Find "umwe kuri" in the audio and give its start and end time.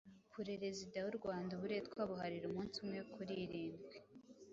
2.83-3.33